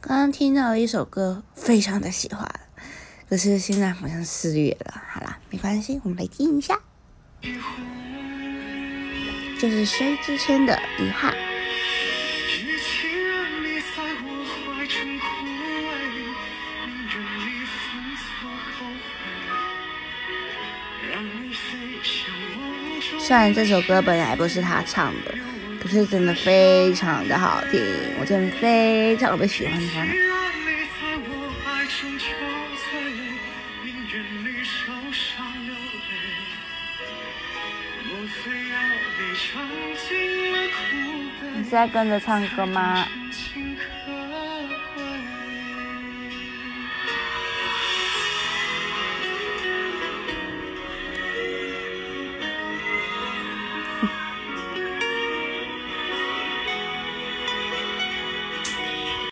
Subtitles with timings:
[0.00, 2.48] 刚刚听到了一首歌，非常的喜欢，
[3.28, 5.02] 可是现在好像四月了。
[5.08, 6.78] 好啦，没关系，我们来听一下，
[9.60, 10.72] 就是薛之谦的
[11.04, 11.32] 《遗憾》。
[23.18, 25.34] 虽然这首歌本来不是他唱的。
[25.80, 27.80] 可是真的非常的好听，
[28.20, 30.04] 我真的非常的喜欢它。
[41.56, 43.06] 你在跟着唱歌吗？